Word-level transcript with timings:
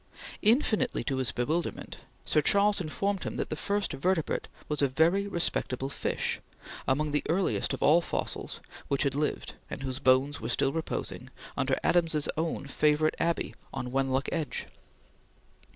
Infinitely 0.41 1.03
to 1.03 1.17
his 1.17 1.31
bewilderment, 1.31 1.97
Sir 2.25 2.41
Charles 2.41 2.81
informed 2.81 3.23
him 3.23 3.35
that 3.35 3.51
the 3.51 3.55
first 3.55 3.93
vertebrate 3.93 4.47
was 4.67 4.81
a 4.81 4.87
very 4.87 5.27
respectable 5.27 5.89
fish, 5.89 6.39
among 6.87 7.11
the 7.11 7.21
earliest 7.29 7.71
of 7.71 7.83
all 7.83 8.01
fossils, 8.01 8.61
which 8.87 9.03
had 9.03 9.13
lived, 9.13 9.53
and 9.69 9.83
whose 9.83 9.99
bones 9.99 10.41
were 10.41 10.49
still 10.49 10.73
reposing, 10.73 11.29
under 11.55 11.77
Adams's 11.83 12.27
own 12.35 12.65
favorite 12.65 13.13
Abbey 13.19 13.53
on 13.71 13.91
Wenlock 13.91 14.27
Edge. 14.31 14.65